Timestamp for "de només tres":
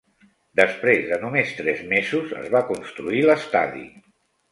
1.09-1.83